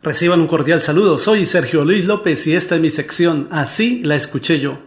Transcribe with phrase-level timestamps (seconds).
[0.00, 4.14] Reciban un cordial saludo, soy Sergio Luis López y esta es mi sección Así la
[4.14, 4.78] escuché yo.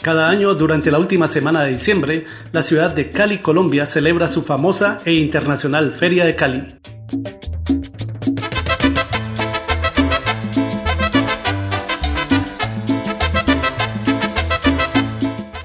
[0.00, 4.42] Cada año, durante la última semana de diciembre, la ciudad de Cali, Colombia, celebra su
[4.42, 6.78] famosa e internacional Feria de Cali.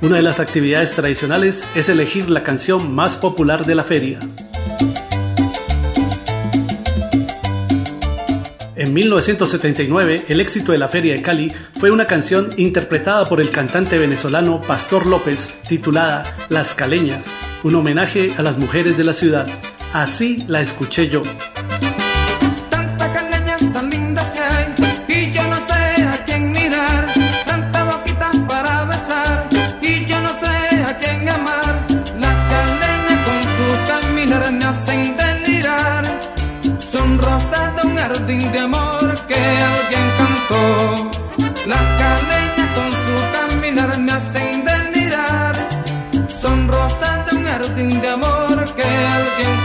[0.02, 4.20] Una de las actividades tradicionales es elegir la canción más popular de la feria.
[8.76, 13.50] En 1979, el éxito de la Feria de Cali fue una canción interpretada por el
[13.50, 17.32] cantante venezolano Pastor López titulada Las Caleñas,
[17.64, 19.48] un homenaje a las mujeres de la ciudad.
[19.94, 21.24] Así la escuché yo.
[38.08, 41.12] Jardín de amor que alguien cantó.
[41.68, 45.56] Las caleñas con su caminar me hacen delirar.
[46.42, 49.65] Son rosas de un jardín de amor que alguien cantó.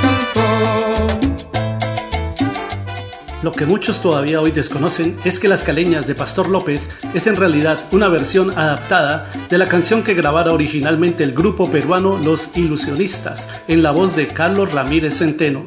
[3.42, 7.36] Lo que muchos todavía hoy desconocen es que Las Caleñas de Pastor López es en
[7.36, 13.48] realidad una versión adaptada de la canción que grabara originalmente el grupo peruano Los Ilusionistas
[13.66, 15.64] en la voz de Carlos Ramírez Centeno.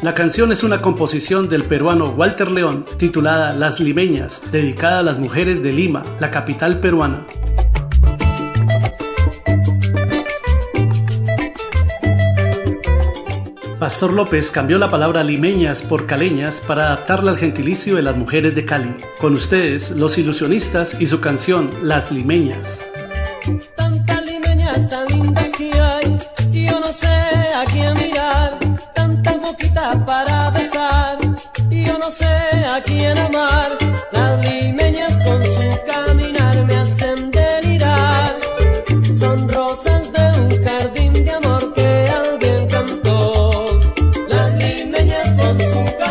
[0.00, 5.20] La canción es una composición del peruano Walter León titulada Las Limeñas, dedicada a las
[5.20, 7.24] mujeres de Lima, la capital peruana.
[13.82, 18.54] Pastor López cambió la palabra limeñas por caleñas para adaptarla al gentilicio de las mujeres
[18.54, 18.94] de Cali.
[19.20, 22.78] Con ustedes, los ilusionistas y su canción Las Limeñas.
[23.74, 26.16] Tantas limeñas tan lindas que hay,
[26.52, 28.56] y yo no sé a quién mirar
[30.06, 31.18] para besar
[31.68, 32.24] y yo no sé
[32.64, 33.71] a quién amar.
[45.54, 46.01] lips.